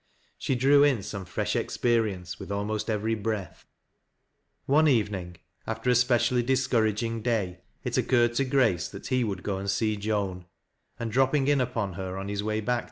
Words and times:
She 0.39 0.55
drew 0.55 0.83
in 0.83 1.03
some 1.03 1.25
fresh 1.25 1.55
experience 1.55 2.39
with 2.39 2.51
almost 2.51 2.89
every 2.89 3.13
breath. 3.13 3.67
One 4.65 4.87
evening, 4.87 5.37
after 5.67 5.91
a 5.91 5.95
specially 5.95 6.41
discouraging 6.41 7.21
day, 7.21 7.59
il 7.85 7.91
w 7.91 8.07
curred 8.07 8.35
to 8.37 8.43
Grace 8.45 8.87
that 8.87 9.05
he 9.05 9.23
would 9.23 9.43
go 9.43 9.59
and 9.59 9.69
see 9.69 9.95
Joan; 9.97 10.45
sc]i 10.99 11.03
A 11.03 11.05
DI8G0YEB7. 11.05 11.05
113 11.05 11.09
dropping 11.11 11.47
in 11.49 11.61
upon 11.61 11.93
her 11.93 12.17
on 12.17 12.29
his 12.29 12.41
way 12.43 12.61
baci. 12.63 12.79